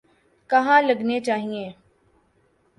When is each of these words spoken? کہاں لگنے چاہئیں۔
کہاں 0.49 0.81
لگنے 0.81 1.19
چاہئیں۔ 1.19 1.69